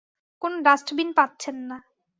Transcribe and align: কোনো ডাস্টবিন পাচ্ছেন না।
কোনো 0.41 0.55
ডাস্টবিন 0.61 1.09
পাচ্ছেন 1.13 1.55
না। 1.69 1.77